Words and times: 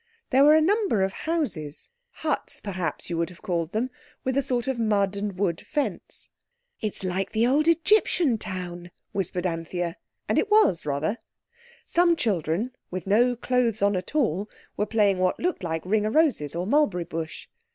There 0.31 0.43
were 0.43 0.55
a 0.55 0.61
number 0.61 1.03
of 1.03 1.13
houses—huts 1.13 2.59
perhaps 2.61 3.11
you 3.11 3.17
would 3.17 3.29
have 3.29 3.43
called 3.43 3.71
them—with 3.71 4.35
a 4.35 4.41
sort 4.41 4.67
of 4.67 4.79
mud 4.79 5.15
and 5.15 5.37
wood 5.37 5.61
fence. 5.63 6.29
"It's 6.81 7.03
like 7.03 7.33
the 7.33 7.45
old 7.45 7.67
Egyptian 7.67 8.39
town," 8.39 8.89
whispered 9.11 9.45
Anthea. 9.45 9.97
And 10.27 10.39
it 10.39 10.49
was, 10.49 10.87
rather. 10.87 11.17
Some 11.85 12.15
children, 12.15 12.71
with 12.89 13.05
no 13.05 13.35
clothes 13.35 13.83
on 13.83 13.95
at 13.95 14.15
all, 14.15 14.49
were 14.75 14.87
playing 14.87 15.19
what 15.19 15.39
looked 15.39 15.63
like 15.63 15.85
Ring 15.85 16.07
o' 16.07 16.09
Roses 16.09 16.55
or 16.55 16.65
Mulberry 16.65 17.03
Bush. 17.03 17.47